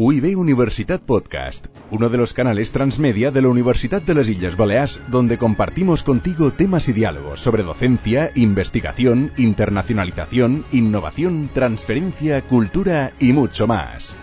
[0.00, 5.02] UIB Universitat Podcast, uno de los canales transmedia de la Universidad de las Islas Baleares,
[5.10, 13.66] donde compartimos contigo temas y diálogos sobre docencia, investigación, internacionalización, innovación, transferencia, cultura y mucho
[13.66, 14.14] más.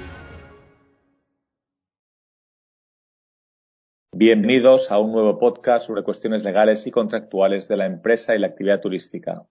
[4.13, 8.47] Bienvenidos a un nuevo podcast sobre cuestiones legales y contractuales de la empresa y la
[8.47, 9.43] actividad turística.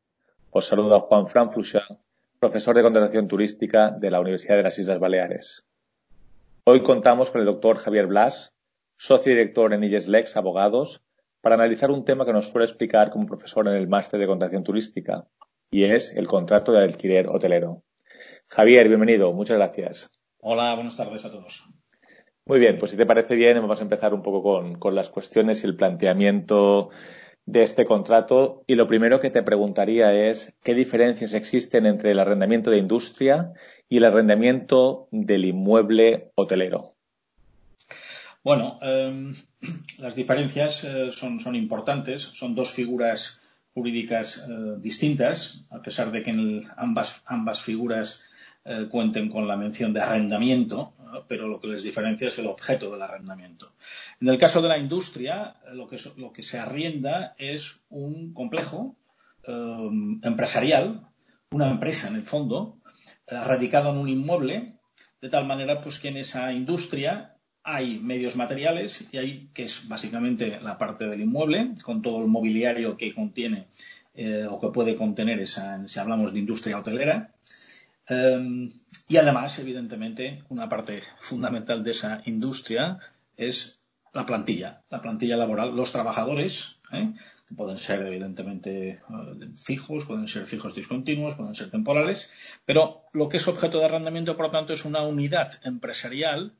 [0.48, 1.50] Os saluda Juan Fran
[2.41, 5.66] profesor de contratación turística de la Universidad de las Islas Baleares.
[6.67, 8.55] Hoy contamos con el doctor Javier Blas,
[8.97, 11.05] socio director en IESLEX Abogados,
[11.43, 14.65] para analizar un tema que nos suele explicar como profesor en el máster de contratación
[14.65, 15.29] turística,
[15.71, 17.83] y es el contrato de alquiler hotelero.
[18.48, 20.11] Javier, bienvenido, muchas gracias.
[20.38, 21.69] Hola, buenas tardes a todos.
[22.47, 25.10] Muy bien, pues si te parece bien, vamos a empezar un poco con, con las
[25.10, 26.88] cuestiones y el planteamiento
[27.47, 32.19] de este contrato y lo primero que te preguntaría es qué diferencias existen entre el
[32.19, 33.52] arrendamiento de industria
[33.89, 36.95] y el arrendamiento del inmueble hotelero.
[38.43, 39.35] Bueno, em,
[39.99, 43.41] las diferencias eh, son, son, importantes, son dos figuras
[43.74, 48.23] jurídicas eh, distintas, a pesar de que en ambas, ambas figuras
[48.65, 50.93] eh, cuenten con la mención de arrendamiento,
[51.29, 53.73] pero lo que les diferencia es el objeto del arrendamiento.
[54.20, 58.96] En el caso de la industria, lo que, lo que se arrienda es un complejo
[59.45, 61.09] em, empresarial,
[61.51, 62.79] una empresa en el fondo,
[63.26, 64.75] eh, radicado en un inmueble,
[65.21, 69.88] de tal manera pues que en esa industria hay medios materiales y hay que es
[69.88, 73.69] básicamente la parte del inmueble con todo el mobiliario que contiene
[74.15, 77.32] eh, o que puede contener esa, si hablamos de industria hotelera,
[78.09, 78.71] Em,
[79.09, 82.99] y además, evidentemente, una parte fundamental de esa industria
[83.37, 83.81] es
[84.12, 87.12] la plantilla, la plantilla laboral, los trabajadores, ¿eh?
[87.49, 89.00] que pueden ser evidentemente eh,
[89.56, 92.31] fijos, pueden ser fijos discontinuos, pueden ser temporales,
[92.65, 96.55] pero lo que es objeto de arrendamiento, por lo tanto, es una unidad empresarial.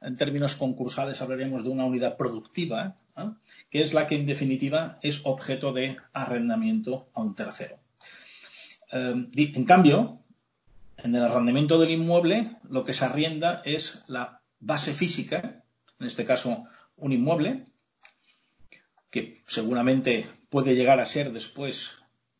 [0.00, 3.30] En términos concursales hablaríamos de una unidad productiva, ¿eh?
[3.70, 7.78] que es la que en definitiva es objeto de arrendamiento a un tercero.
[8.90, 10.20] Em, en cambio,
[10.98, 15.62] en el arrendamiento del inmueble, lo que se arrienda es la base física,
[15.98, 16.64] en este caso
[16.96, 17.66] un inmueble,
[19.10, 21.98] que seguramente puede llegar a ser después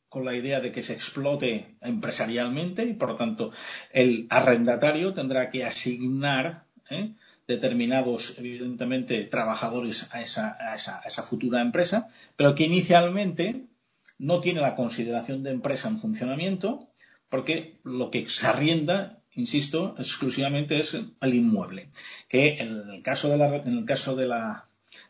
[0.08, 3.52] con la idea de que se explote empresarialmente y por lo tanto
[3.92, 7.12] el arrendatario tendrá que asignar ¿eh?
[7.46, 13.66] determinados, evidentemente, trabajadores a esa, a esa futura empresa, pero que inicialmente
[14.18, 16.88] no tiene la consideración de empresa en funcionamiento,
[17.28, 21.90] porque lo que se arrienda, insisto, exclusivamente es el inmueble,
[22.28, 24.68] que en el caso de la, en el caso de la,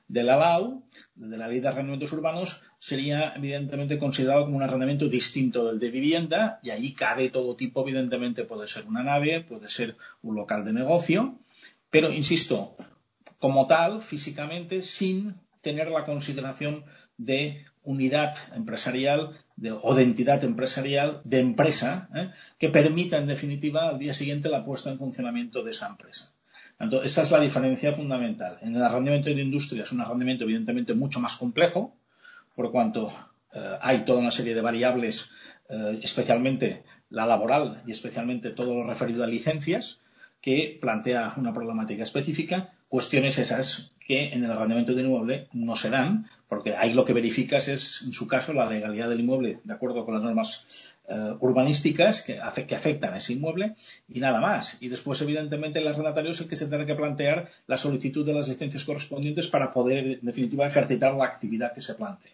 [0.08, 0.82] de la LAU,
[1.14, 5.90] de la Ley de Arrendamientos Urbanos, sería evidentemente considerado como un arrendamiento distinto del de
[5.90, 10.64] vivienda y allí cabe todo tipo, evidentemente puede ser una nave, puede ser un local
[10.64, 11.38] de negocio,
[11.90, 12.76] pero insisto,
[13.38, 16.84] como tal, físicamente, sin tener la consideración
[17.16, 19.36] de unidad empresarial
[19.82, 22.30] o de entidad empresarial, de empresa, ¿eh?
[22.58, 26.32] que permita en definitiva al día siguiente la puesta en funcionamiento de esa empresa.
[26.78, 28.58] Entonces, esa es la diferencia fundamental.
[28.62, 31.96] En el arrendamiento de industria es un arrendamiento evidentemente mucho más complejo,
[32.54, 33.12] por cuanto
[33.52, 35.30] eh, hay toda una serie de variables,
[35.68, 40.00] eh, especialmente la laboral y especialmente todo lo referido a licencias,
[40.40, 45.90] que plantea una problemática específica, cuestiones esas que en el arrendamiento de inmueble no se
[45.90, 49.72] dan, porque ahí lo que verificas es, en su caso, la legalidad del inmueble de
[49.74, 53.74] acuerdo con las normas eh, urbanísticas que, que, afectan a ese inmueble
[54.08, 54.78] y nada más.
[54.80, 58.32] Y después, evidentemente, el arrendatario es el que se tendrá que plantear la solicitud de
[58.32, 62.32] las licencias correspondientes para poder, en definitiva, ejercitar la actividad que se plantee.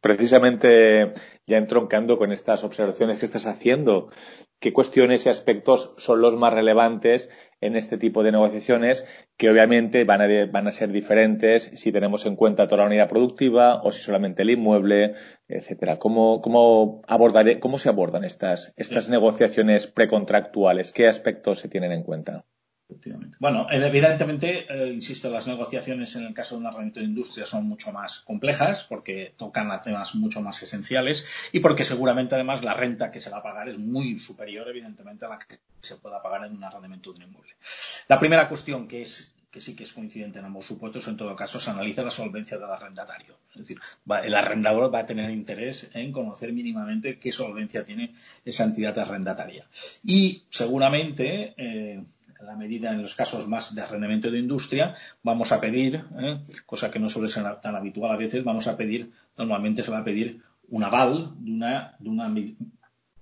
[0.00, 1.12] Precisamente
[1.46, 4.08] ya entroncando con estas observaciones que estás haciendo,
[4.60, 9.06] ¿qué cuestiones y aspectos son los más relevantes en este tipo de negociaciones
[9.36, 13.08] que obviamente van a, van a ser diferentes si tenemos en cuenta toda la unidad
[13.08, 15.14] productiva o si solamente el inmueble,
[15.48, 15.98] etcétera?
[15.98, 20.92] ¿Cómo, cómo, abordaré, cómo se abordan estas, estas negociaciones precontractuales?
[20.92, 22.44] ¿Qué aspectos se tienen en cuenta?
[23.38, 27.66] Bueno, evidentemente, eh, insisto, las negociaciones en el caso de un arrendamiento de industria son
[27.66, 32.74] mucho más complejas porque tocan a temas mucho más esenciales y porque seguramente además la
[32.74, 36.22] renta que se va a pagar es muy superior, evidentemente, a la que se pueda
[36.22, 37.52] pagar en un arrendamiento de un inmueble.
[38.08, 41.34] La primera cuestión que es que sí que es coincidente en ambos supuestos, en todo
[41.34, 43.36] caso se analiza la solvencia del arrendatario.
[43.50, 43.80] Es decir,
[44.22, 48.14] el arrendador va a tener interés en conocer mínimamente qué solvencia tiene
[48.44, 49.66] esa entidad arrendataria.
[50.04, 52.04] Y seguramente eh,
[52.40, 56.38] en la medida en los casos más de arrendamiento de industria, vamos a pedir, ¿eh?
[56.66, 59.98] cosa que no suele ser tan habitual a veces, vamos a pedir, normalmente se va
[59.98, 62.28] a pedir un aval de una, de una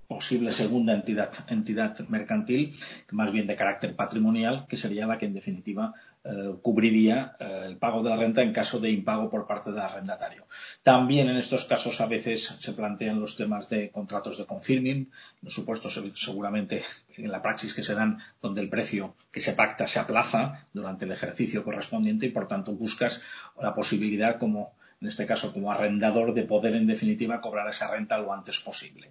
[0.07, 2.75] posible segunda entidad, entidad mercantil,
[3.13, 5.95] más bien de carácter patrimonial, que sería la que en definitiva
[6.63, 10.47] cubriría eh, el pago de la renta en caso de impago por parte del arrendatario.
[10.83, 15.11] También en estos casos a veces se plantean los temas de contratos de confirming,
[15.43, 16.83] los supuestos seguramente
[17.17, 21.05] en la praxis que se dan donde el precio que se pacta se aplaza durante
[21.05, 23.23] el ejercicio correspondiente y por tanto buscas
[23.61, 28.19] la posibilidad como en este caso como arrendador de poder en definitiva cobrar esa renta
[28.19, 29.11] lo antes posible.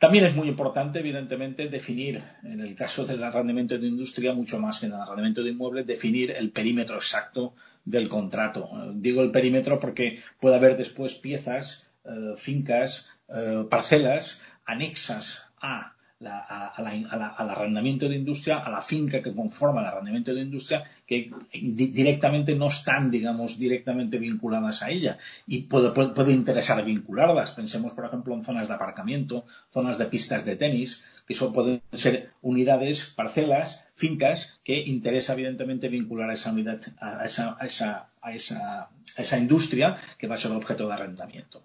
[0.00, 4.80] También es muy importante, evidentemente, definir, en el caso del arrendamiento de industria, mucho más
[4.80, 7.52] que en el arrendamiento de inmuebles, definir el perímetro exacto
[7.84, 8.66] del contrato.
[8.94, 15.94] Digo el perímetro porque puede haber después piezas, eh, fincas, eh, parcelas anexas a
[16.26, 22.54] al arrendamiento de industria, a la finca que conforma el arrendamiento de industria, que directamente
[22.54, 25.16] no están, digamos, directamente vinculadas a ella.
[25.46, 27.52] Y puede, puede, interesar vincularlas.
[27.52, 31.80] Pensemos, por ejemplo, en zonas de aparcamiento, zonas de pistas de tenis, que eso pueden
[31.92, 38.10] ser unidades, parcelas, fincas, que interesa, evidentemente, vincular a esa unidad, a esa, a esa,
[38.20, 41.64] a esa, a esa industria que va a ser objeto de arrendamiento.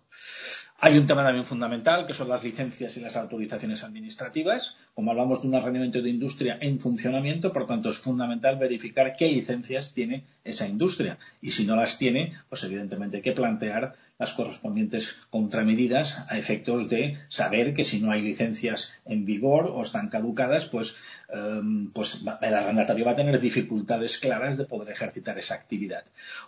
[0.78, 4.78] Hay un tema también fundamental, que son las licencias y las autorizaciones administrativas.
[4.94, 9.30] Como hablamos de un arrendamiento de industria en funcionamiento, por tanto es fundamental verificar qué
[9.30, 11.18] licencias tiene esa industria.
[11.42, 16.90] Y si no las tiene, pues evidentemente hay que plantear las correspondientes contramedidas a efectos
[16.90, 20.98] de saber que si no hay licencias en vigor o están caducadas, pues,
[21.30, 26.04] em, pues el arrendatario va a tener dificultades claras de poder ejercitar esa actividad.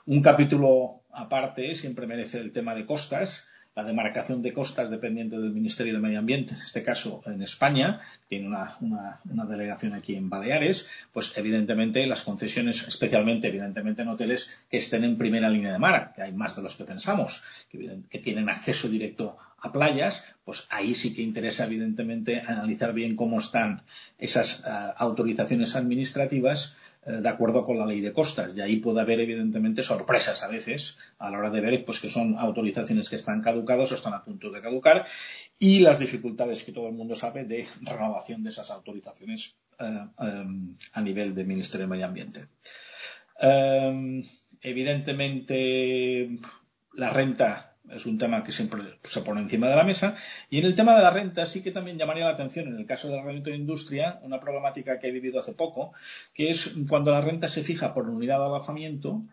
[0.06, 3.48] Un capítulo aparte siempre merece el tema de costas
[3.78, 8.00] la demarcación de costas dependiente del Ministerio de Medio Ambiente, en este caso en España,
[8.28, 8.76] tiene una,
[9.48, 15.16] delegación aquí en Baleares, pues evidentemente las concesiones, especialmente evidentemente en hoteles que estén en
[15.16, 19.38] primera línea de mar, que hay más de los que pensamos, que, tienen acceso directo
[19.60, 23.84] a playas, pues ahí sí que interesa evidentemente analizar bien cómo están
[24.18, 26.76] esas eh, autorizaciones administrativas
[27.06, 28.56] eh, de acuerdo con la ley de costas.
[28.56, 32.10] Y ahí puede haber, evidentemente, sorpresas a veces a la hora de ver pues, que
[32.10, 35.06] son autorizaciones que están caducadas o están a punto de caducar
[35.58, 40.06] y las dificultades que todo el mundo sabe de renovación de esas autorizaciones eh,
[40.94, 42.48] a nivel del Ministerio de Medio Ambiente.
[43.40, 44.24] Em,
[44.62, 46.30] evidentemente,
[46.94, 50.16] la renta es un tema que siempre se pone encima de la mesa.
[50.50, 52.86] Y en el tema de la renta sí que también llamaría la atención, en el
[52.86, 55.94] caso del arrendamiento de industria, una problemática que he vivido hace poco,
[56.34, 59.24] que es cuando la renta se fija por unidad de alojamiento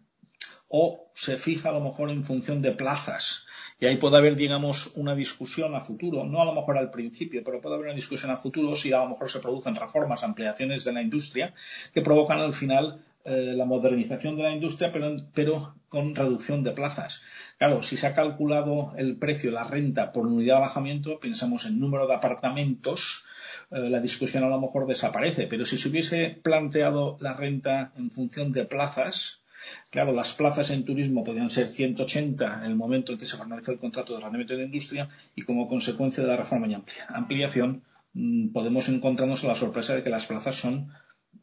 [0.69, 3.47] o se fija a lo mejor en función de plazas.
[3.79, 7.43] Y ahí puede haber, digamos, una discusión a futuro, no a lo mejor al principio,
[7.45, 10.85] pero puede haber una discusión a futuro si a lo mejor se producen reformas, ampliaciones
[10.85, 11.55] de la industria
[11.93, 16.73] que provocan al final eh, la modernización de la industria, pero, pero con reducción de
[16.73, 17.23] plazas.
[17.59, 21.79] Claro, si se ha calculado el precio, la renta por unidad de alojamiento, pensamos en
[21.79, 23.25] número de apartamentos,
[23.71, 25.47] eh, la discusión a lo mejor desaparece.
[25.47, 29.45] Pero si se hubiese planteado la renta en función de plazas,
[29.91, 33.73] Claro, las plazas en turismo podían ser 180 en el momento en que se formalizó
[33.73, 36.77] el contrato de arrendamiento de industria y como consecuencia de la reforma y
[37.09, 40.91] ampliación mm, podemos encontrarnos la sorpresa de que las plazas son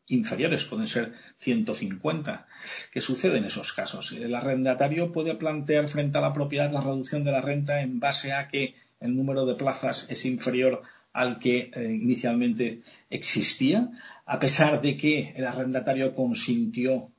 [0.07, 2.47] inferiores, pueden ser 150.
[2.91, 4.11] ¿Qué sucede en esos casos?
[4.11, 8.33] El arrendatario puede plantear frente a la propiedad la reducción de la renta en base
[8.33, 10.83] a que el número de plazas es inferior
[11.13, 13.89] al que eh, inicialmente existía,
[14.25, 17.11] a pesar de que el arrendatario consintió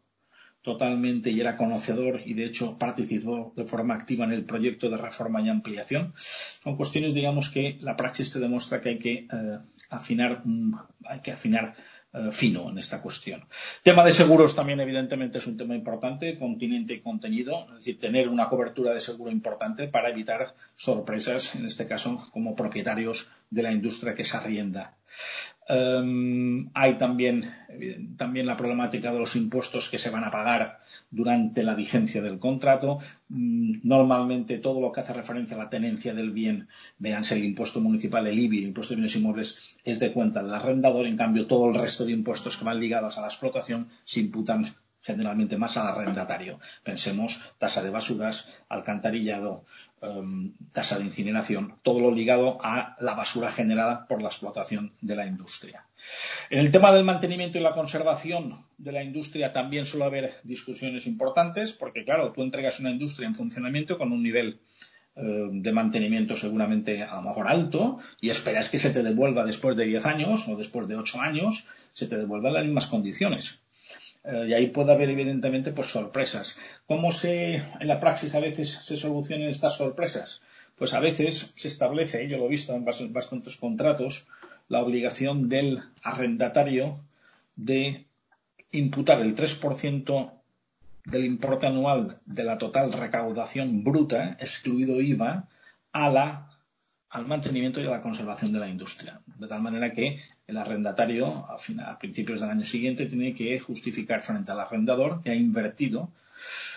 [0.62, 4.96] totalmente y era conocedor y de hecho participó de forma activa en el proyecto de
[4.96, 6.14] reforma y ampliación.
[6.16, 9.58] Son cuestiones, digamos, que la praxis te demuestra que hay que eh,
[9.90, 10.42] afinar,
[11.04, 11.74] hay que afinar
[12.30, 13.44] fino en esta cuestión.
[13.82, 18.28] Tema de seguros también, evidentemente, es un tema importante, continente y contenido, es decir, tener
[18.28, 23.72] una cobertura de seguro importante para evitar sorpresas, en este caso, como propietarios de la
[23.72, 24.94] industria que se arrienda.
[25.68, 27.50] Em, hay también,
[28.16, 32.38] también la problemática de los impuestos que se van a pagar durante la vigencia del
[32.38, 32.98] contrato.
[33.28, 37.80] Mm, normalmente todo lo que hace referencia a la tenencia del bien, véanse el impuesto
[37.80, 41.06] municipal, el IBI, el impuesto de bienes inmuebles, es de cuenta del arrendador.
[41.06, 44.74] En cambio, todo el resto de impuestos que van ligados a la explotación se imputan
[45.02, 46.60] generalmente más al arrendatario.
[46.82, 49.64] Pensemos tasa de basuras, alcantarillado,
[50.00, 55.16] em, tasa de incineración, todo lo ligado a la basura generada por la explotación de
[55.16, 55.86] la industria.
[56.50, 61.06] En el tema del mantenimiento y la conservación de la industria también suele haber discusiones
[61.06, 64.60] importantes, porque claro, tú entregas una industria en funcionamiento con un nivel
[65.14, 69.76] em, de mantenimiento seguramente a lo mejor alto y esperas que se te devuelva después
[69.76, 73.61] de 10 años o después de 8 años, se te devuelva en las mismas condiciones.
[74.24, 76.56] Eh, y ahí puede haber, evidentemente, pues sorpresas.
[76.86, 80.42] ¿Cómo se, en la praxis a veces se solucionan estas sorpresas?
[80.82, 84.26] pues a veces se establece, yo lo he visto en bastantes contratos,
[84.68, 86.98] la obligación del arrendatario
[87.56, 88.06] de
[88.72, 90.32] imputar el 3%
[91.04, 95.48] del importe anual de la total recaudación bruta, excluido IVA,
[95.92, 96.51] a la
[97.12, 99.20] al mantenimiento y a la conservación de la industria.
[99.38, 104.22] De tal manera que el arrendatario, a, a, principios del año siguiente, tiene que justificar
[104.22, 106.10] frente al arrendador que ha invertido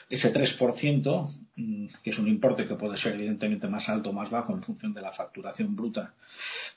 [0.10, 4.30] ese 3%, mm, que es un importe que puede ser evidentemente más alto o más
[4.30, 6.14] bajo en función de la facturación bruta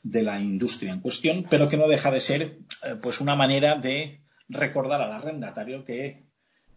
[0.04, 3.74] de la industria en cuestión, pero que no deja de ser eh, pues una manera
[3.74, 6.22] de recordar al arrendatario que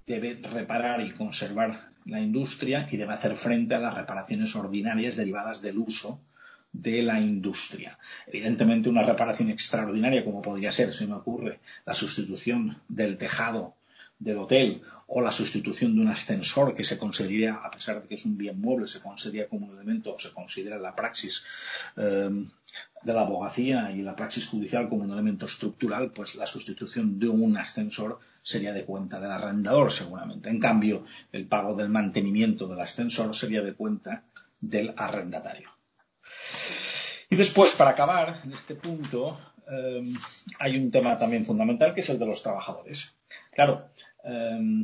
[0.07, 5.61] debe reparar y conservar la industria y debe hacer frente a las reparaciones ordinarias derivadas
[5.61, 6.19] del uso
[6.73, 7.97] de la industria.
[8.27, 13.75] Evidentemente, una reparación extraordinaria, como podría ser, se me ocurre, la sustitución del tejado
[14.21, 18.15] del hotel o la sustitución de un ascensor que se consideraría, a pesar de que
[18.15, 21.43] es un bien mueble, se considera como un elemento o se considera la praxis
[21.97, 22.29] eh,
[23.03, 27.29] de la abogacía y la praxis judicial como un elemento estructural, pues la sustitución de
[27.29, 30.49] un ascensor sería de cuenta del arrendador seguramente.
[30.49, 34.23] En cambio, el pago del mantenimiento del ascensor sería de cuenta
[34.61, 35.71] del arrendatario.
[37.31, 39.39] Y después, para acabar en este punto,
[39.71, 40.03] eh,
[40.59, 43.15] hay un tema también fundamental que es el de los trabajadores.
[43.51, 43.89] Claro,
[44.25, 44.83] eh,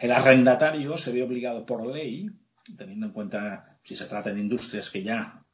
[0.00, 2.30] el arrendatario se ve obligado por ley,
[2.78, 5.44] teniendo en cuenta si se trata de industrias que ya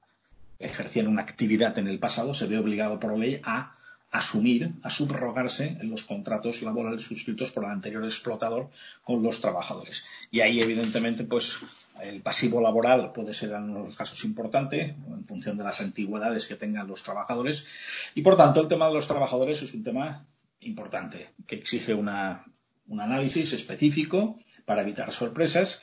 [0.61, 3.77] ejercían una actividad en el pasado, se ve obligado por ley a
[4.15, 8.71] asumir, a subrogarse en los contratos laborales suscritos por el anterior explotador
[9.03, 10.05] con los trabajadores.
[10.31, 11.59] Y ahí, evidentemente, pues
[12.01, 16.55] el pasivo laboral puede ser en unos casos importante en función de las antigüedades que
[16.55, 17.67] tengan los trabajadores.
[18.15, 20.25] Y por tanto, el tema de los trabajadores es un tema
[20.61, 25.83] importante que exige un análisis específico para evitar sorpresas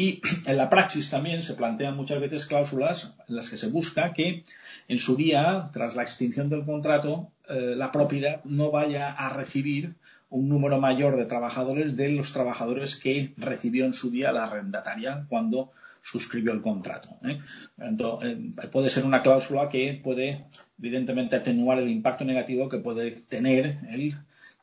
[0.00, 4.14] y en la praxis también se plantean muchas veces cláusulas en las que se busca
[4.14, 4.44] que
[4.88, 9.94] en su día, tras la extinción del contrato, eh, la propiedad no vaya a recibir
[10.30, 15.26] un número mayor de trabajadores de los trabajadores que recibió en su día la arrendataria
[15.28, 17.18] cuando suscribió el contrato.
[17.22, 17.38] ¿eh?
[17.76, 20.46] Entonces, eh, puede ser una cláusula que puede,
[20.78, 24.14] evidentemente, atenuar el impacto negativo que puede tener el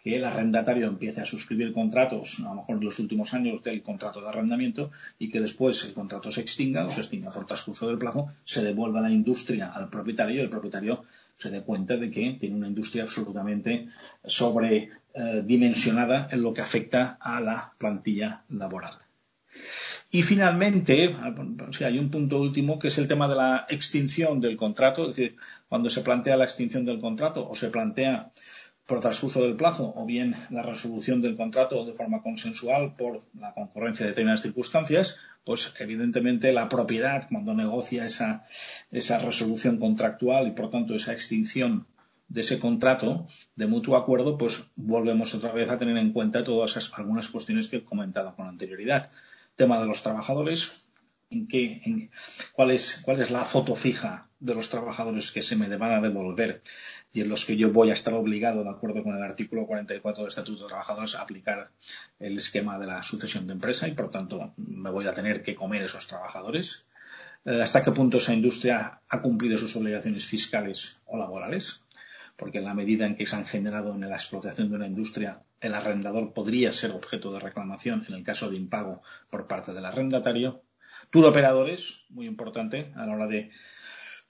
[0.07, 3.81] que el arrendatario empiece a suscribir contratos, a lo mejor en los últimos años del
[3.81, 7.87] contrato de arrendamiento, y que después el contrato se extinga o se extinga por transcurso
[7.87, 11.03] del plazo, se devuelva la industria al propietario y el propietario
[11.35, 13.89] se dé cuenta de que tiene una industria absolutamente
[14.23, 18.99] sobredimensionada en lo que afecta a la plantilla laboral.
[20.09, 21.17] Y finalmente,
[21.85, 25.35] hay un punto último que es el tema de la extinción del contrato, es decir,
[25.67, 28.31] cuando se plantea la extinción del contrato o se plantea
[28.87, 33.53] por transcurso del plazo o bien la resolución del contrato de forma consensual por la
[33.53, 38.45] concurrencia de determinadas circunstancias, pues evidentemente la propiedad cuando negocia esa,
[38.89, 41.85] esa resolución contractual y por tanto esa extinción
[42.29, 46.71] de ese contrato de mutuo acuerdo, pues volvemos otra vez a tener en cuenta todas
[46.71, 49.11] esas, algunas cuestiones que he comentado con anterioridad.
[49.55, 50.87] Tema de los trabajadores,
[51.29, 52.09] en qué, en,
[52.53, 56.01] cuál, es, cuál es la foto fija de los trabajadores que se me van a
[56.01, 56.61] devolver
[57.11, 60.23] y en los que yo voy a estar obligado, de acuerdo con el artículo 44
[60.23, 61.71] del Estatuto de Trabajadores, a aplicar
[62.19, 65.55] el esquema de la sucesión de empresa y, por tanto, me voy a tener que
[65.55, 66.85] comer esos trabajadores.
[67.45, 71.81] Eh, ¿Hasta qué punto esa industria ha cumplido sus obligaciones fiscales o laborales?
[72.35, 75.41] Porque en la medida en que se han generado en la explotación de una industria,
[75.59, 79.01] el arrendador podría ser objeto de reclamación en el caso de impago
[79.31, 80.61] por parte del arrendatario.
[81.11, 83.49] operadores, muy importante a la hora de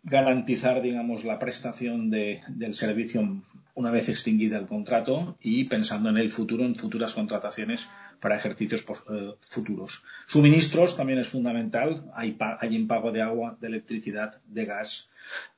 [0.03, 3.41] garantizar, digamos, la prestación del servicio
[3.77, 7.87] una vez extinguida el contrato y pensando en el futuro, en futuras contrataciones
[8.19, 10.03] para ejercicios eh, futuros.
[10.25, 12.11] Suministros también es fundamental.
[12.15, 15.09] Hay, hay impago de agua, de electricidad, de gas,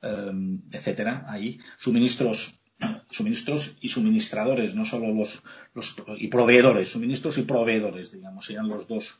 [0.01, 0.31] eh,
[0.71, 1.25] etcétera.
[1.29, 2.59] Ahí suministros
[3.09, 5.43] suministros y suministradores, no solo los,
[5.73, 9.19] los, y proveedores, suministros y proveedores, digamos, serían los dos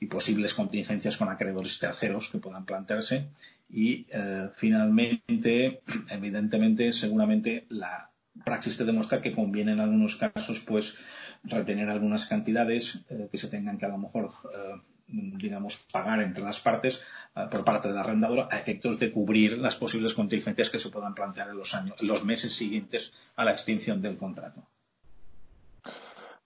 [0.00, 3.28] y posibles contingencias con acreedores terceros que puedan plantearse.
[3.68, 8.10] Y eh, finalmente, evidentemente, seguramente la
[8.44, 10.96] praxis te demuestra que conviene en algunos casos, pues,
[11.44, 16.44] retener algunas cantidades eh, que se tengan que a lo mejor eh, digamos, pagar entre
[16.44, 17.02] las partes
[17.36, 21.14] eh, por parte del arrendador a efectos de cubrir las posibles contingencias que se puedan
[21.14, 24.62] plantear en los, años, los meses siguientes a la extinción del contrato.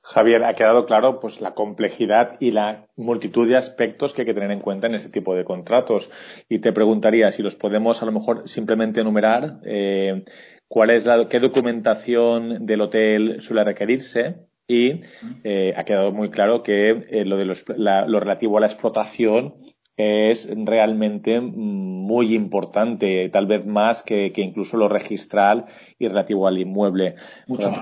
[0.03, 4.35] Javier, ha quedado claro pues la complejidad y la multitud de aspectos que hay que
[4.35, 6.11] tener en cuenta en este tipo de contratos.
[6.49, 10.25] Y te preguntaría si los podemos a lo mejor simplemente enumerar eh,
[10.67, 15.01] cuál es la, qué documentación del hotel suele requerirse, y
[15.43, 19.57] eh, ha quedado muy claro que eh, lo, de lo relativo a la explotación
[19.97, 25.67] es realmente muy importante, tal vez más que, incluso lo registral
[25.99, 27.17] y relativo al inmueble.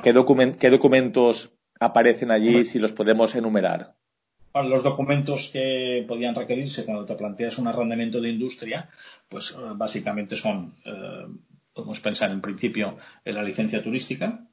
[0.03, 3.95] ¿Qué, documentos aparecen allí si los podemos enumerar?
[4.55, 8.89] los documentos que podían requerirse cuando te planteas un arrendamiento de industria,
[9.29, 11.27] pues eh, básicamente son, eh,
[11.73, 14.49] podemos pensar en principio en la licencia turística,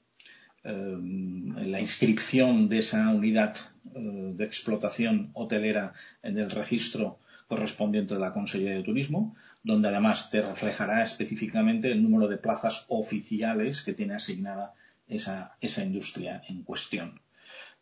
[0.66, 5.94] la inscripción de esa unidad de explotación hotelera
[6.24, 12.02] en el registro correspondiente de la Consejería de Turismo, donde además te reflejará específicamente el
[12.02, 14.74] número de plazas oficiales que tiene asignada
[15.08, 17.22] esa, industria en cuestión.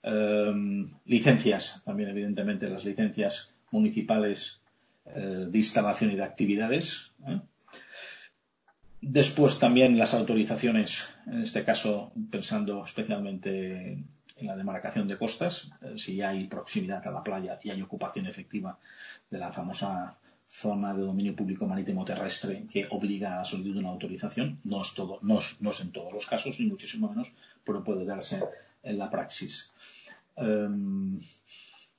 [0.01, 4.59] Em, licencias, también evidentemente las licencias municipales
[5.05, 7.11] eh, de instalación y de actividades.
[7.25, 7.39] ¿eh?
[9.05, 13.91] Después también las autorizaciones, en este caso pensando especialmente
[14.38, 18.27] en la demarcación de costas, eh, si hay proximidad a la playa y hay ocupación
[18.27, 18.79] efectiva
[19.29, 20.17] de la famosa
[20.48, 24.62] zona de dominio público marítimo terrestre que obliga a la solicitud de una autorización.
[24.63, 27.33] No es, todo, no es, en todos los casos, ni muchísimo menos,
[27.65, 28.41] pero puede darse
[28.83, 29.69] en la praxis.
[30.38, 31.19] Em,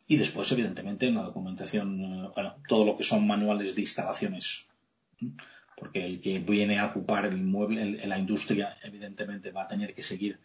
[0.07, 4.69] y después, evidentemente, en la documentación, eh, bueno, todo lo que son manuales de instalaciones.
[5.77, 10.03] Porque el que viene a ocupar el inmueble, la industria, evidentemente va a tener que
[10.03, 10.39] seguir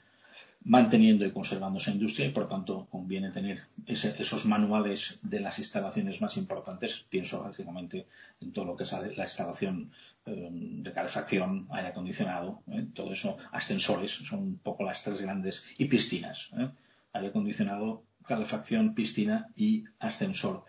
[0.64, 6.22] manteniendo y conservando esa industria y por tanto conviene tener esos manuales de las instalaciones
[6.22, 7.06] más importantes.
[7.10, 8.08] Pienso básicamente
[8.42, 9.92] en todo lo que es la instalación
[10.26, 15.64] eh, de calefacción, aire acondicionado, eh, todo eso, ascensores, son un poco las tres grandes,
[15.78, 16.70] y piscinas, eh,
[17.14, 20.66] aire acondicionado, calefacción, piscina y ascensor.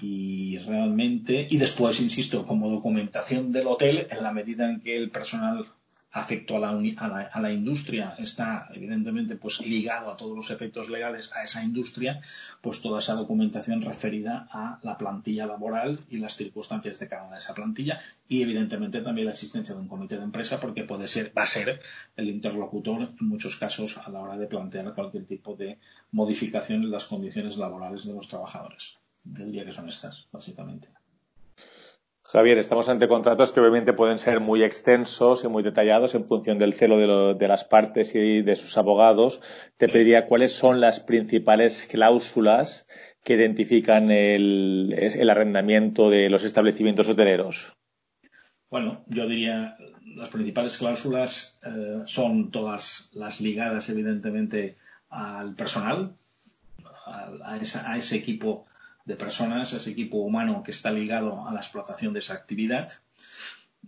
[0.00, 5.10] Y realmente, y después, insisto, como documentación del hotel, en la medida en que el
[5.10, 5.66] personal
[6.12, 11.32] afecto a la, a, la, industria está evidentemente pues ligado a todos los efectos legales
[11.34, 12.20] a esa industria,
[12.60, 17.34] pues toda esa documentación referida a la plantilla laboral y las circunstancias de cada una
[17.34, 21.06] de esa plantilla y evidentemente también la existencia de un comité de empresa porque puede
[21.06, 21.80] ser, va a ser
[22.16, 25.78] el interlocutor en muchos casos a la hora de plantear cualquier tipo de
[26.10, 28.98] modificación en las condiciones laborales de los trabajadores.
[29.24, 30.88] Yo diría que son estas, básicamente.
[32.32, 36.58] Javier, estamos ante contratos que obviamente pueden ser muy extensos y muy detallados en función
[36.58, 39.42] del celo de, las partes y de sus abogados.
[39.78, 42.86] Te pediría cuáles son las principales cláusulas
[43.24, 44.94] que identifican el,
[45.28, 47.76] arrendamiento de los establecimientos hoteleros.
[48.70, 49.76] Bueno, yo diría
[50.14, 54.76] las principales cláusulas eh, son todas las ligadas evidentemente
[55.08, 56.14] al personal,
[57.44, 58.66] a ese equipo
[59.04, 62.92] de personas, ese equipo humano que está ligado a la explotación de esa actividad.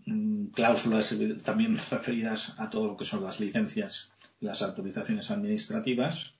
[0.06, 6.34] Mm, cláusulas también referidas a todo lo que son las licencias y las autorizaciones administrativas.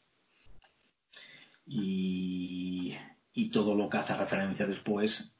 [1.66, 2.98] Y,
[3.52, 5.30] todo lo que hace referencia después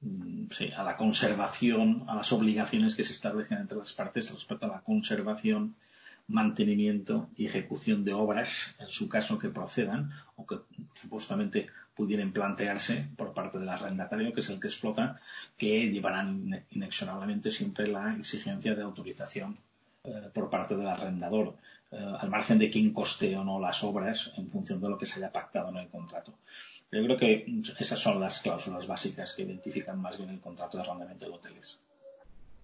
[0.00, 4.76] mm, a la conservación, a las obligaciones que se establecen entre las partes respecto a
[4.76, 5.74] la conservación
[6.28, 10.60] mantenimiento y ejecución de obras, en su caso que procedan o que
[10.94, 15.20] supuestamente pudieran plantearse por parte del arrendatario, que es el que explota,
[15.56, 19.58] que llevarán inexorablemente siempre la exigencia de autorización
[20.04, 21.54] eh, por parte del arrendador,
[21.90, 25.06] eh, al margen de quién coste o no las obras en función de lo que
[25.06, 26.34] se haya pactado en el contrato.
[26.90, 27.46] Yo creo que
[27.78, 31.78] esas son las cláusulas básicas que identifican más bien el contrato de arrendamiento de hoteles.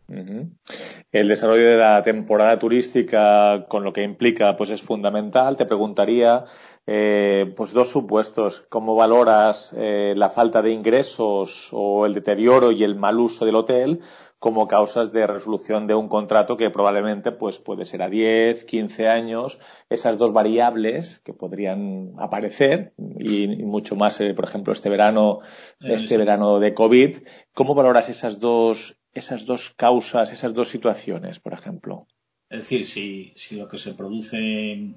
[0.08, 5.56] El desarrollo de la temporada turística, con lo que implica, pues es fundamental.
[5.58, 6.44] Te preguntaría,
[6.90, 8.64] eh, pues dos supuestos.
[8.70, 13.56] ¿Cómo valoras eh, la falta de ingresos o el deterioro y el mal uso del
[13.56, 14.00] hotel
[14.38, 19.06] como causas de resolución de un contrato que probablemente pues puede ser a 10, 15
[19.06, 19.58] años?
[19.90, 25.40] Esas dos variables que podrían aparecer y, mucho más, eh, por ejemplo, este verano,
[25.80, 27.18] este verano de COVID.
[27.52, 32.06] ¿Cómo valoras esas dos esas dos causas, esas dos situaciones, por ejemplo?
[32.48, 34.94] Es decir, si, lo que se produce,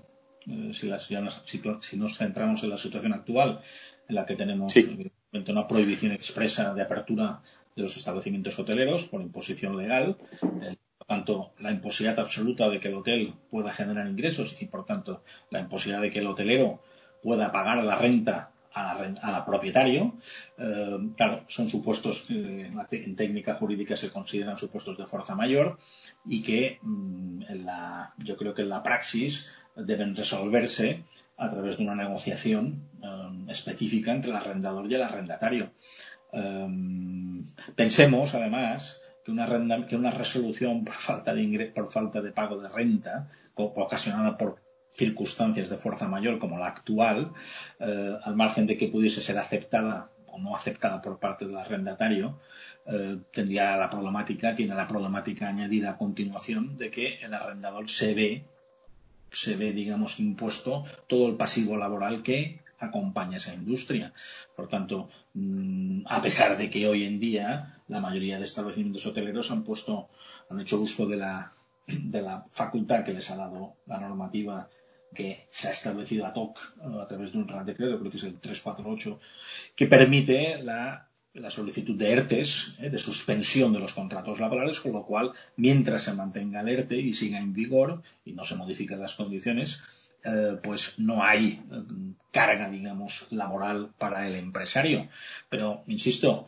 [0.47, 3.60] eh, si, nos centramos en la situación actual,
[4.08, 4.73] en la que tenemos
[5.32, 7.41] una prohibición expresa de apertura
[7.75, 10.17] de los establecimientos hoteleros por imposición legal,
[10.62, 14.86] eh, por tanto, la imposibilidad absoluta de que el hotel pueda generar ingresos y, por
[14.86, 16.82] tanto, la imposibilidad de que el hotelero
[17.21, 20.15] pueda pagar la renta a la, propietario.
[20.57, 25.77] Eh, claro, son supuestos que en, técnica jurídica se consideran supuestos de fuerza mayor
[26.25, 31.03] y que mm, en la, yo creo que en la praxis deben resolverse
[31.38, 35.71] a través de una negociación eh, específica entre el arrendador y el arrendatario.
[36.34, 36.67] Eh,
[37.75, 42.69] pensemos, además, que una, que una resolución por falta de por falta de pago de
[42.69, 44.60] renta ocasionada por
[44.93, 47.32] circunstancias de fuerza mayor como la actual,
[47.80, 52.39] eh, al margen de que pudiese ser aceptada o no aceptada por parte del arrendatario,
[52.86, 58.13] eh, tendría la problemática, tiene la problemática añadida a continuación de que el arrendador se
[58.13, 58.45] ve,
[59.32, 64.13] se ve, digamos, impuesto todo el pasivo laboral que acompaña esa industria.
[64.56, 69.51] Por tanto, mm, a pesar de que hoy en día la mayoría de establecimientos hoteleros
[69.51, 70.10] han puesto,
[70.49, 71.54] han hecho uso de la,
[71.88, 74.69] de la facultad que les ha dado la normativa
[75.13, 76.60] que se ha establecido a TOC
[77.02, 79.19] a través de un Real Decreto, creo que es el 348,
[79.76, 81.08] que permite la,
[81.50, 86.13] solicitud de ERTES, eh, de suspensión de los contratos laborales, con lo cual, mientras se
[86.13, 89.82] mantenga el ERTE y siga en vigor y no se modifiquen las condiciones,
[90.24, 91.84] eh, pues no hay eh,
[92.32, 95.08] carga, digamos, laboral para el empresario.
[95.50, 96.47] Pero, insisto,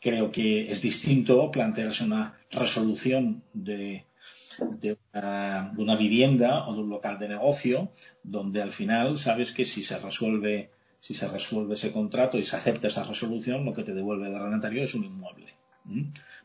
[0.00, 4.06] creo que es distinto plantearse una resolución de
[4.58, 7.92] de una, vivienda o de un local de negocio,
[8.22, 12.56] donde al final sabes que si se resuelve, si se resuelve ese contrato y se
[12.56, 15.54] acepta esa resolución, lo que te devuelve el arrendatario es un inmueble.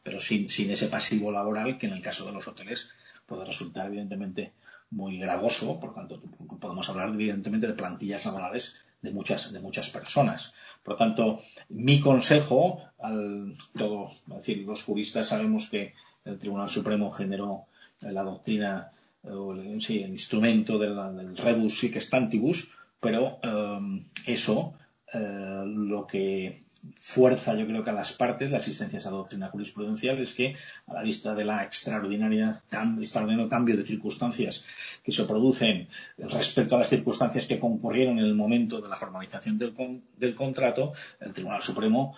[0.03, 2.91] Pero sin, ese pasivo laboral que en el caso de los hoteles
[3.25, 4.53] puede resultar evidentemente
[4.91, 6.21] muy gravoso, por tanto
[6.59, 10.53] podemos hablar evidentemente de plantillas laborales de muchas, de muchas personas.
[10.83, 15.93] Por lo tanto, mi consejo, al todo, es decir, los juristas sabemos que
[16.25, 17.65] el Tribunal Supremo generó
[18.01, 18.91] la doctrina,
[19.23, 24.73] o el, sí, el instrumento del rebus sic stantibus, pero um, eso
[25.13, 26.57] uh, lo que
[26.95, 30.55] fuerza yo creo que a las partes la asistencia a esa doctrina jurisprudencial es que
[30.87, 32.63] a la vista de la extraordinaria
[32.99, 34.65] extraordinario cambio de circunstancias
[35.03, 35.87] que se producen
[36.17, 39.73] respecto a las circunstancias que concurrieron en el momento de la formalización del,
[40.17, 42.15] del contrato, el Tribunal Supremo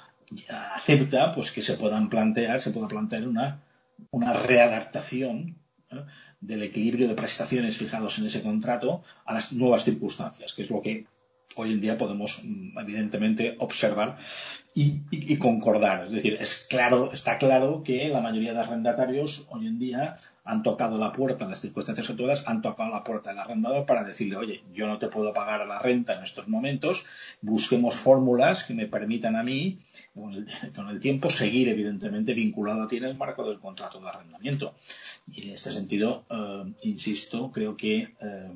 [0.50, 3.60] acepta pues que se puedan plantear, se pueda plantear una,
[4.12, 5.58] una readaptación
[6.42, 10.82] del equilibrio de prestaciones fijados en ese contrato a las nuevas circunstancias, que es lo
[10.82, 11.06] que
[11.56, 14.18] hoy en día podemos mm, evidentemente observar
[14.76, 16.06] y, concordar.
[16.08, 20.64] Es decir, es claro, está claro que la mayoría de arrendatarios hoy en día han
[20.64, 24.36] tocado la puerta en las circunstancias actuales, han tocado la puerta del arrendador para decirle,
[24.36, 27.06] oye, yo no te puedo pagar la renta en estos momentos,
[27.42, 29.78] busquemos fórmulas que me permitan a mí,
[30.14, 34.74] con el, tiempo, seguir evidentemente vinculado a ti en el marco del contrato de arrendamiento.
[35.28, 38.52] Y en este sentido, eh, insisto, creo que eh,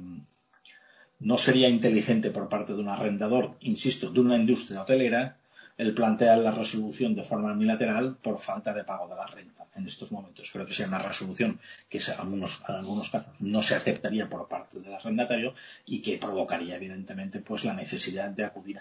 [1.19, 5.37] no sería inteligente por parte de un arrendador, insisto, de una industria hotelera,
[5.77, 9.85] el plantear la resolución de forma unilateral por falta de pago de la renta en
[9.85, 10.49] estos momentos.
[10.51, 14.93] Creo que sería una resolución que en algunos, casos no se aceptaría por parte del
[14.93, 15.53] arrendatario
[15.85, 18.79] y que provocaría evidentemente pues la necesidad de acudir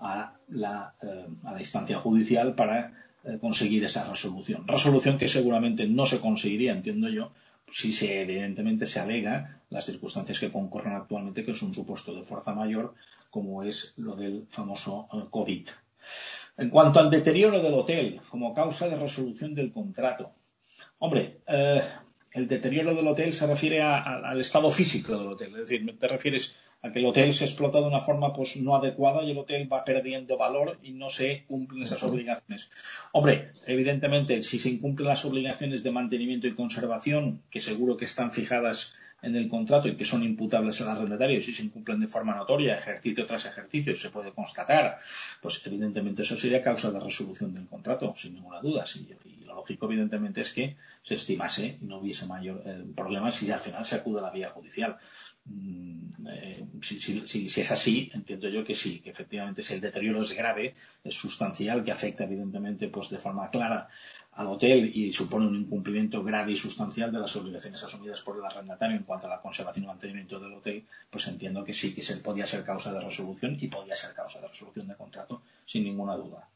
[0.00, 2.92] a la, eh, a la instancia judicial para
[3.24, 4.66] eh, conseguir esa resolución.
[4.66, 7.30] Resolución que seguramente no se conseguiría, entiendo yo,
[7.66, 12.22] si se evidentemente se alega las circunstancias que concurren actualmente, que es un supuesto de
[12.22, 12.94] fuerza mayor,
[13.30, 15.68] como es lo del famoso eh, COVID.
[16.58, 20.34] En cuanto al deterioro del hotel como causa de resolución del contrato,
[20.98, 21.82] hombre, eh,
[22.32, 26.56] el deterioro del hotel se refiere al estado físico del hotel, es decir, te refieres
[26.82, 29.72] a que el hotel se explota de una forma pues no adecuada y el hotel
[29.72, 32.70] va perdiendo valor y no se cumplen esas obligaciones.
[33.12, 38.32] Hombre, evidentemente, si se incumplen las obligaciones de mantenimiento y conservación, que seguro que están
[38.32, 42.08] fijadas en el contrato y que son imputables al arrendatario y si se incumplen de
[42.08, 44.98] forma notoria, ejercicio tras ejercicio, se puede constatar,
[45.40, 48.84] pues evidentemente eso sería causa de resolución del contrato, sin ninguna duda.
[48.96, 53.50] Y, lo lógico, evidentemente, es que se estimase y no hubiese mayor eh, problema si
[53.50, 54.96] al final se acude a la vía judicial.
[55.44, 60.32] Mm, eh, si, es así, entiendo yo que sí, que efectivamente si el deterioro es
[60.34, 63.88] grave, es sustancial, que afecta evidentemente pues de forma clara
[64.32, 68.44] al hotel y supone un incumplimiento grave y sustancial de las obligaciones asumidas por el
[68.44, 72.02] arrendatario en cuanto a la conservación y mantenimiento del hotel, pues entiendo que sí, que
[72.02, 75.84] se podía ser causa de resolución y podía ser causa de resolución de contrato sin
[75.84, 76.48] ninguna duda.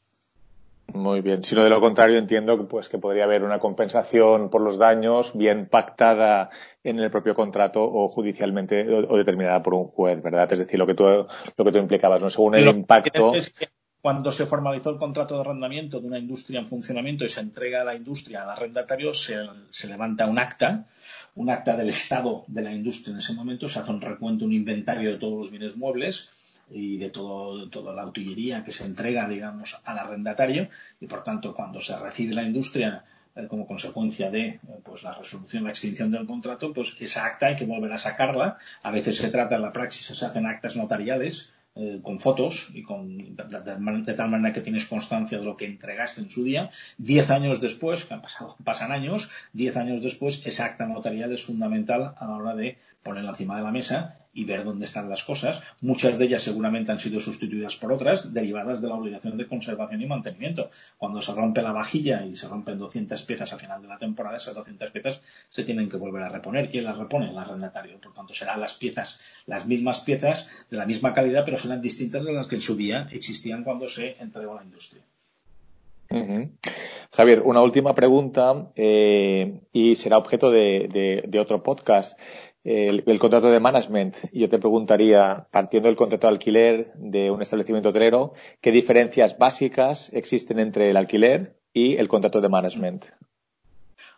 [0.92, 1.42] Muy bien.
[1.44, 4.78] Si no de lo contrario, entiendo que, pues, que podría haber una compensación por los
[4.78, 6.50] daños bien pactada
[6.84, 10.52] en el propio contrato o judicialmente o, determinada por un juez, ¿verdad?
[10.52, 12.30] Es decir, lo que tú, lo que tú implicabas, ¿no?
[12.30, 13.32] Según el impacto
[14.06, 17.80] cuando se formalizó el contrato de arrendamiento de una industria en funcionamiento y se entrega
[17.80, 19.36] a la industria al arrendatario, se,
[19.88, 20.86] levanta un acta,
[21.34, 24.52] un acta del estado de la industria en ese momento, se hace un recuento, un
[24.52, 26.28] inventario de todos los bienes muebles
[26.70, 30.68] y de todo, toda la utillería que se entrega, digamos, al arrendatario
[31.00, 33.04] y, por tanto, cuando se recibe la industria
[33.36, 37.46] eh, como consecuencia de eh, pues, la resolución, la extinción del contrato, pues esa acta
[37.48, 38.56] hay que volver a sacarla.
[38.82, 42.82] A veces se trata en la praxis, se hacen actas notariales eh, con fotos y
[42.82, 46.70] con, de, tal manera que tienes constancia de lo que entregaste en su día.
[46.96, 51.44] Diez años después, que han pasado, pasan años, diez años después, esa acta notarial es
[51.44, 55.24] fundamental a la hora de ponerla encima de la mesa y ver dónde están las
[55.24, 55.62] cosas.
[55.80, 60.02] Muchas de ellas seguramente han sido sustituidas por otras, derivadas de la obligación de conservación
[60.02, 60.70] y mantenimiento.
[60.98, 64.36] Cuando se rompe la vajilla y se rompen 200 piezas al final de la temporada,
[64.36, 66.70] esas 200 piezas se tienen que volver a reponer.
[66.70, 67.30] ¿Quién las repone?
[67.30, 67.98] El arrendatario.
[67.98, 72.26] Por tanto, serán las piezas, las mismas piezas de la misma calidad, pero serán distintas
[72.26, 75.02] de las que en su día existían cuando se entregó a la industria.
[77.10, 82.18] Javier, una última pregunta eh, y será objeto de otro podcast
[82.66, 84.16] el, contrato de management.
[84.32, 90.12] Yo te preguntaría, partiendo del contrato de alquiler de un establecimiento hotelero, ¿qué diferencias básicas
[90.12, 93.06] existen entre el alquiler y el contrato de management?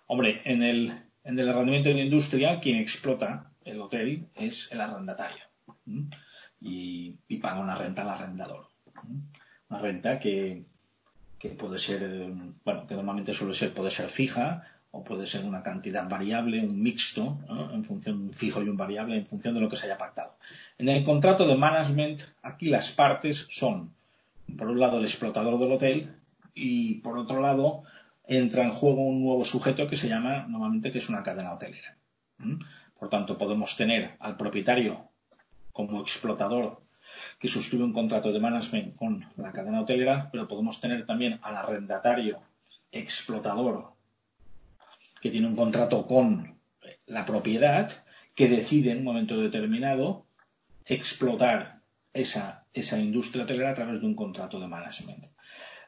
[0.07, 0.93] Hombre, en el,
[1.25, 5.45] en el arrendamiento de industria, quien explota el hotel es el arrendatario
[6.61, 8.69] y, paga una renta al arrendador.
[9.69, 10.65] Una renta que,
[11.39, 12.33] que puede ser,
[12.65, 16.83] bueno, que normalmente suele ser, puede ser fija o puede ser una cantidad variable, un
[16.83, 17.39] mixto,
[17.73, 20.37] en función un fijo y un variable, en función de lo que se haya pactado.
[20.79, 23.95] En el contrato de management, aquí las partes son,
[24.57, 26.15] por un lado, el explotador del hotel
[26.55, 27.83] y, por otro lado,
[28.27, 31.97] entra en juego un nuevo sujeto que se llama, normalmente, que es una cadena hotelera.
[32.99, 35.09] Por tanto, podemos tener al propietario
[35.73, 36.81] como explotador
[37.39, 41.57] que suscribe un contrato de management con la cadena hotelera, pero podemos tener también al
[41.57, 42.41] arrendatario
[42.91, 43.98] explotador
[45.21, 46.59] que tiene un contrato con
[47.07, 48.05] la propiedad,
[48.35, 50.27] que decide en un momento determinado
[50.85, 51.81] explotar
[52.13, 55.27] esa, esa industria hotelera a través de un contrato de management.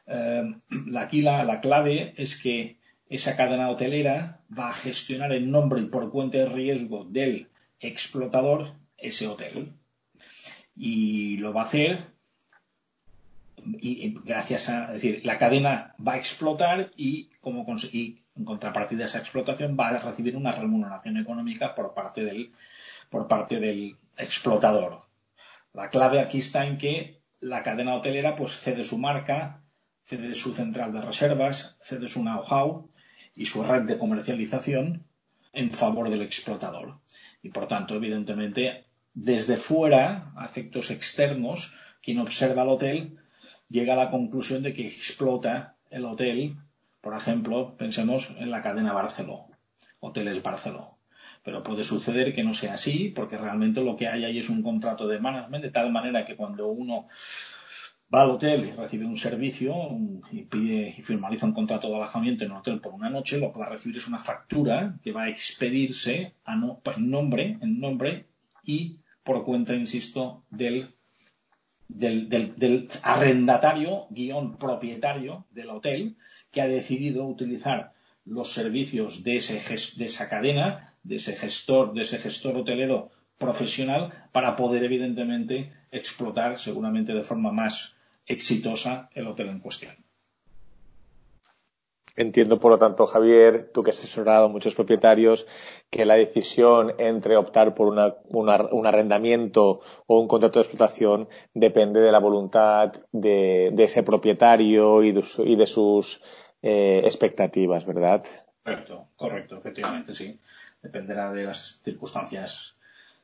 [0.07, 0.55] Eh,
[0.97, 2.77] aquí la, la, clave es que
[3.09, 8.73] esa cadena hotelera va a gestionar en nombre y por cuenta de riesgo del explotador
[8.97, 9.73] ese hotel.
[10.75, 12.11] Y lo va a hacer
[13.79, 18.99] y, gracias a, es decir, la cadena va a explotar y como y en contrapartida
[18.99, 22.51] de esa explotación, va a recibir una remuneración económica por parte del,
[23.09, 25.03] por parte del explotador.
[25.73, 29.61] La clave aquí está en que la cadena hotelera pues cede su marca,
[30.03, 32.89] cede su central de reservas, cede su know-how
[33.35, 35.05] y su red de comercialización
[35.53, 36.99] en favor del explotador.
[37.43, 43.17] Y por tanto, evidentemente, desde fuera, a efectos externos, quien observa el hotel
[43.69, 46.57] llega a la conclusión de que explota el hotel
[47.01, 49.47] por ejemplo, pensemos en la cadena Barceló,
[49.99, 50.97] Hoteles Barceló.
[51.43, 54.61] Pero puede suceder que no sea así, porque realmente lo que hay ahí es un
[54.61, 57.07] contrato de management, de tal manera que cuando uno
[58.13, 59.73] va al hotel y recibe un servicio
[60.31, 63.51] y pide y formaliza un contrato de alojamiento en un hotel por una noche, lo
[63.51, 68.27] que va a recibir es una factura que va a expedirse en nombre, en nombre
[68.63, 70.95] y por cuenta, insisto, del,
[71.95, 76.15] del, del arrendatario guion propietario del hotel
[76.51, 77.93] que ha decidido utilizar
[78.25, 79.55] los servicios de, ese,
[79.97, 86.59] de esa cadena, de ese gestor, de ese gestor hotelero profesional para poder evidentemente explotar
[86.59, 89.95] seguramente de forma más exitosa el hotel en cuestión.
[92.15, 95.47] Entiendo, por lo tanto, Javier, tú que has asesorado a muchos propietarios,
[95.89, 102.11] que la decisión entre optar por un arrendamiento o un contrato de explotación depende de
[102.11, 106.21] la voluntad de, ese propietario y de, sus
[106.61, 108.25] eh, expectativas, ¿verdad?
[108.63, 110.39] Correcto, correcto, efectivamente, sí.
[110.81, 112.75] Dependerá de las circunstancias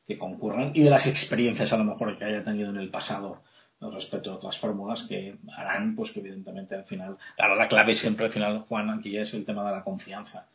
[0.06, 3.42] que concurran y de las experiencias a lo mejor que haya tenido en el pasado
[3.80, 8.26] respecto a otras fórmulas que harán, pues que evidentemente al final, claro, la clave siempre
[8.26, 10.48] al final, Juan, aquí es el tema de la confianza.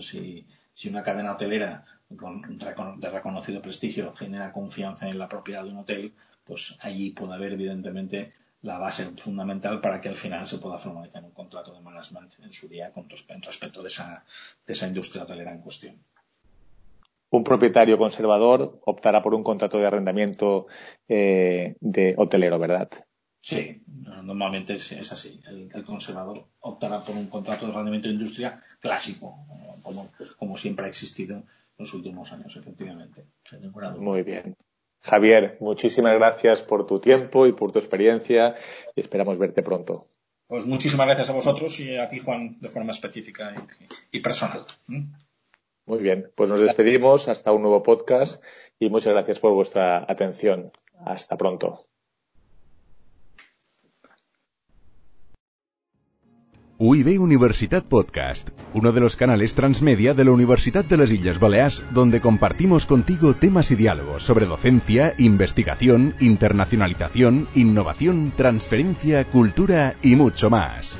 [0.00, 1.84] Si, si, una cadena hotelera
[2.16, 2.58] con,
[3.00, 6.12] de reconocido prestigio genera confianza en la propiedad de un hotel,
[6.44, 11.24] pues allí puede haber evidentemente la base fundamental para que al final se pueda formalizar
[11.24, 14.24] un contrato de management en su día con respecto de esa,
[14.66, 15.98] de esa industria hotelera en cuestión
[17.32, 20.66] un propietario conservador optará por un contrato de arrendamiento
[21.08, 22.90] eh, de hotelero, ¿verdad?
[23.40, 25.40] Sí, normalmente es, así.
[25.46, 29.46] El, conservador optará por un contrato de arrendamiento de industria clásico,
[30.38, 31.44] como, siempre ha existido en
[31.78, 33.24] los últimos años, efectivamente.
[33.98, 34.54] Muy bien.
[35.00, 38.54] Javier, muchísimas gracias por tu tiempo y por tu experiencia
[38.94, 40.06] y esperamos verte pronto.
[40.46, 43.54] Pues muchísimas gracias a vosotros y a ti, Juan, de forma específica
[44.12, 44.66] y, personal.
[45.86, 48.42] Muy bien, pues nos despedimos hasta un nuevo podcast
[48.78, 50.72] y muchas gracias por vuestra atención.
[51.04, 51.80] Hasta pronto.
[56.78, 61.84] UIB Universitat Podcast, uno de los canales transmedia de la Universidad de las Islas Baleares,
[61.92, 70.50] donde compartimos contigo temas y diálogos sobre docencia, investigación, internacionalización, innovación, transferencia, cultura y mucho
[70.50, 70.98] más.